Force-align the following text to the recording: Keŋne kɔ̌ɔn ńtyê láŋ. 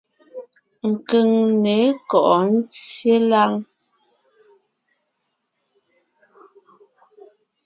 Keŋne 1.07 1.75
kɔ̌ɔn 2.09 2.45
ńtyê 2.59 3.15
láŋ. 3.29 3.51